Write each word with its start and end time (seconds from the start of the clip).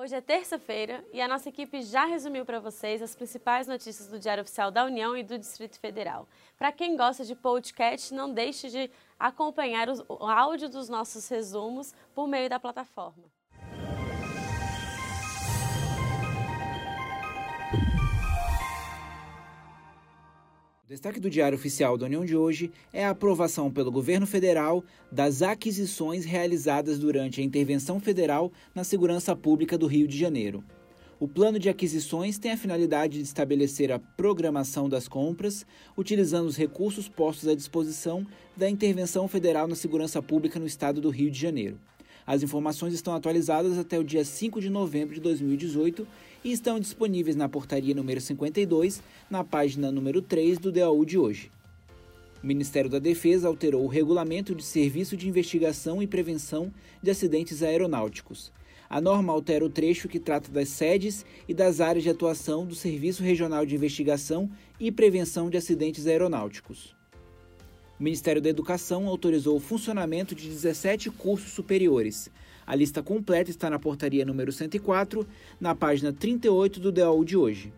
Hoje 0.00 0.14
é 0.14 0.20
terça-feira 0.22 1.04
e 1.12 1.20
a 1.20 1.28
nossa 1.28 1.50
equipe 1.50 1.82
já 1.82 2.06
resumiu 2.06 2.46
para 2.46 2.58
vocês 2.58 3.02
as 3.02 3.14
principais 3.14 3.66
notícias 3.66 4.08
do 4.08 4.18
Diário 4.18 4.40
Oficial 4.40 4.70
da 4.70 4.86
União 4.86 5.14
e 5.14 5.22
do 5.22 5.38
Distrito 5.38 5.78
Federal. 5.78 6.26
Para 6.56 6.72
quem 6.72 6.96
gosta 6.96 7.22
de 7.22 7.34
podcast, 7.34 8.14
não 8.14 8.32
deixe 8.32 8.70
de 8.70 8.90
acompanhar 9.18 9.90
o 10.08 10.26
áudio 10.26 10.70
dos 10.70 10.88
nossos 10.88 11.28
resumos 11.28 11.92
por 12.14 12.26
meio 12.26 12.48
da 12.48 12.58
plataforma. 12.58 13.24
Destaque 20.90 21.20
do 21.20 21.30
Diário 21.30 21.56
Oficial 21.56 21.96
da 21.96 22.06
União 22.06 22.24
de 22.24 22.36
hoje 22.36 22.72
é 22.92 23.04
a 23.04 23.10
aprovação 23.10 23.70
pelo 23.70 23.92
governo 23.92 24.26
federal 24.26 24.82
das 25.10 25.40
aquisições 25.40 26.24
realizadas 26.24 26.98
durante 26.98 27.40
a 27.40 27.44
intervenção 27.44 28.00
federal 28.00 28.50
na 28.74 28.82
segurança 28.82 29.36
pública 29.36 29.78
do 29.78 29.86
Rio 29.86 30.08
de 30.08 30.18
Janeiro. 30.18 30.64
O 31.20 31.28
plano 31.28 31.58
de 31.58 31.68
aquisições 31.68 32.38
tem 32.38 32.50
a 32.50 32.56
finalidade 32.56 33.18
de 33.18 33.24
estabelecer 33.24 33.92
a 33.92 33.98
programação 33.98 34.88
das 34.88 35.06
compras, 35.06 35.66
utilizando 35.94 36.46
os 36.46 36.56
recursos 36.56 37.10
postos 37.10 37.46
à 37.46 37.54
disposição 37.54 38.26
da 38.56 38.70
intervenção 38.70 39.28
federal 39.28 39.68
na 39.68 39.74
segurança 39.74 40.22
pública 40.22 40.58
no 40.58 40.66
estado 40.66 40.98
do 40.98 41.10
Rio 41.10 41.30
de 41.30 41.38
Janeiro. 41.38 41.78
As 42.26 42.42
informações 42.42 42.94
estão 42.94 43.14
atualizadas 43.14 43.76
até 43.76 43.98
o 43.98 44.04
dia 44.04 44.24
5 44.24 44.62
de 44.62 44.70
novembro 44.70 45.14
de 45.14 45.20
2018 45.20 46.08
e 46.42 46.52
estão 46.52 46.80
disponíveis 46.80 47.36
na 47.36 47.50
portaria 47.50 47.94
número 47.94 48.18
52, 48.18 49.02
na 49.28 49.44
página 49.44 49.92
número 49.92 50.22
3 50.22 50.58
do 50.58 50.72
DAU 50.72 51.04
de 51.04 51.18
hoje. 51.18 51.50
O 52.42 52.46
Ministério 52.46 52.88
da 52.88 52.98
Defesa 52.98 53.46
alterou 53.46 53.84
o 53.84 53.88
regulamento 53.88 54.54
de 54.54 54.62
Serviço 54.62 55.18
de 55.18 55.28
Investigação 55.28 56.02
e 56.02 56.06
Prevenção 56.06 56.72
de 57.02 57.10
Acidentes 57.10 57.62
Aeronáuticos. 57.62 58.50
A 58.90 59.00
norma 59.00 59.32
altera 59.32 59.64
o 59.64 59.70
trecho 59.70 60.08
que 60.08 60.20
trata 60.20 60.50
das 60.50 60.68
sedes 60.68 61.24
e 61.48 61.54
das 61.54 61.80
áreas 61.80 62.02
de 62.02 62.10
atuação 62.10 62.66
do 62.66 62.74
Serviço 62.74 63.22
Regional 63.22 63.64
de 63.64 63.74
Investigação 63.74 64.50
e 64.78 64.92
Prevenção 64.92 65.48
de 65.48 65.56
Acidentes 65.56 66.06
Aeronáuticos 66.06 66.94
o 68.00 68.02
Ministério 68.02 68.40
da 68.40 68.48
Educação 68.48 69.06
autorizou 69.06 69.58
o 69.58 69.60
funcionamento 69.60 70.34
de 70.34 70.48
17 70.48 71.10
cursos 71.10 71.52
superiores. 71.52 72.30
A 72.66 72.74
lista 72.74 73.02
completa 73.02 73.50
está 73.50 73.68
na 73.68 73.78
portaria 73.78 74.24
número 74.24 74.50
104, 74.50 75.26
na 75.60 75.74
página 75.74 76.10
38 76.10 76.80
do 76.80 76.90
DAU 76.90 77.22
de 77.22 77.36
hoje. 77.36 77.70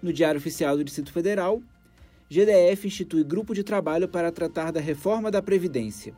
No 0.00 0.10
Diário 0.10 0.38
Oficial 0.38 0.74
do 0.74 0.82
Distrito 0.82 1.12
Federal, 1.12 1.62
GDF 2.30 2.86
institui 2.86 3.22
grupo 3.22 3.54
de 3.54 3.62
trabalho 3.62 4.08
para 4.08 4.32
tratar 4.32 4.72
da 4.72 4.80
reforma 4.80 5.30
da 5.30 5.42
Previdência. 5.42 6.14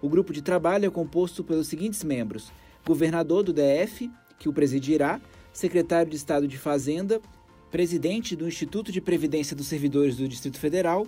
O 0.00 0.08
grupo 0.08 0.32
de 0.32 0.40
trabalho 0.40 0.86
é 0.86 0.90
composto 0.90 1.44
pelos 1.44 1.68
seguintes 1.68 2.02
membros: 2.02 2.50
governador 2.88 3.42
do 3.42 3.52
DF, 3.52 4.10
que 4.38 4.48
o 4.48 4.52
presidirá, 4.52 5.20
secretário 5.52 6.10
de 6.10 6.16
Estado 6.16 6.48
de 6.48 6.56
Fazenda, 6.56 7.20
presidente 7.70 8.34
do 8.34 8.48
Instituto 8.48 8.90
de 8.90 8.98
Previdência 8.98 9.54
dos 9.54 9.66
Servidores 9.66 10.16
do 10.16 10.26
Distrito 10.26 10.58
Federal, 10.58 11.06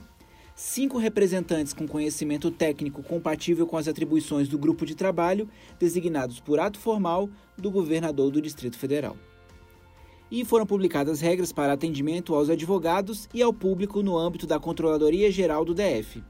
cinco 0.54 0.98
representantes 0.98 1.72
com 1.72 1.88
conhecimento 1.88 2.50
técnico 2.50 3.02
compatível 3.02 3.66
com 3.66 3.78
as 3.78 3.88
atribuições 3.88 4.46
do 4.46 4.58
grupo 4.58 4.84
de 4.84 4.94
trabalho, 4.94 5.48
designados 5.78 6.38
por 6.38 6.60
ato 6.60 6.78
formal 6.78 7.30
do 7.56 7.70
governador 7.70 8.30
do 8.30 8.42
Distrito 8.42 8.76
Federal. 8.76 9.16
E 10.30 10.44
foram 10.44 10.66
publicadas 10.66 11.22
regras 11.22 11.50
para 11.50 11.72
atendimento 11.72 12.34
aos 12.34 12.50
advogados 12.50 13.26
e 13.32 13.40
ao 13.40 13.54
público 13.54 14.02
no 14.02 14.18
âmbito 14.18 14.46
da 14.46 14.60
Controladoria 14.60 15.32
Geral 15.32 15.64
do 15.64 15.74
DF. 15.74 16.22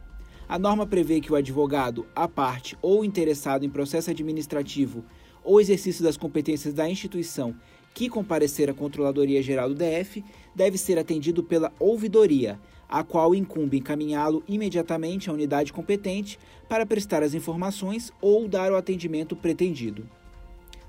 A 0.49 0.59
norma 0.59 0.87
prevê 0.87 1.21
que 1.21 1.33
o 1.33 1.37
advogado, 1.37 2.07
a 2.15 2.27
parte 2.27 2.77
ou 2.81 3.05
interessado 3.05 3.65
em 3.65 3.71
processo 3.71 4.11
administrativo 4.11 5.05
ou 5.45 5.61
exercício 5.61 6.03
das 6.03 6.17
competências 6.17 6.75
da 6.75 6.89
instituição 6.89 7.55
que 7.95 8.09
comparecer 8.09 8.69
à 8.71 8.75
Controladoria 8.75 9.43
Geral 9.43 9.69
do 9.69 9.75
DF 9.75 10.25
deve 10.55 10.79
ser 10.79 10.97
atendido 10.99 11.43
pela 11.43 11.73
ouvidoria, 11.79 12.59
a 12.89 13.05
qual 13.05 13.35
incumbe 13.35 13.79
encaminhá-lo 13.79 14.43
imediatamente 14.49 15.29
à 15.31 15.33
unidade 15.33 15.73
competente 15.73 16.39
para 16.69 16.87
prestar 16.87 17.23
as 17.23 17.35
informações 17.35 18.13
ou 18.21 18.49
dar 18.49 18.73
o 18.73 18.77
atendimento 18.77 19.37
pretendido. 19.37 20.09